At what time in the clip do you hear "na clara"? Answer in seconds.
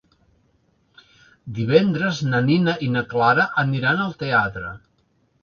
2.95-3.47